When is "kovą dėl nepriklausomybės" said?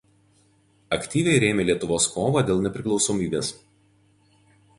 2.15-3.53